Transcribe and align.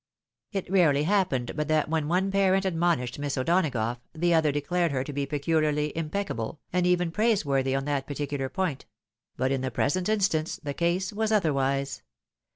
It 0.51 0.67
rarely 0.67 1.03
happened 1.03 1.51
but 1.55 1.67
that 1.67 1.87
when 1.87 2.07
one 2.07 2.31
parent 2.31 2.65
admonished 2.65 3.19
Miss 3.19 3.37
O'Donagough, 3.37 3.99
the 4.15 4.33
other 4.33 4.51
declared 4.51 4.91
her 4.91 5.03
to 5.03 5.13
be 5.13 5.27
peculiarly 5.27 5.89
im 5.89 6.09
peccable, 6.09 6.57
and 6.73 6.87
even 6.87 7.11
praiseworthy 7.11 7.75
on 7.75 7.85
that 7.85 8.07
particular 8.07 8.49
point; 8.49 8.87
but 9.37 9.51
in 9.51 9.61
the 9.61 9.69
present 9.69 10.09
instance 10.09 10.59
the 10.63 10.73
case 10.73 11.13
was 11.13 11.31
otherwise. 11.31 12.01